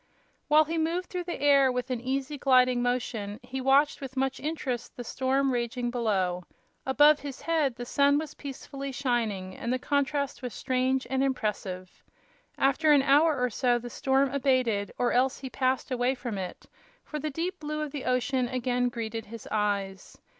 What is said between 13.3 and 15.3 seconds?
or so the storm abated, or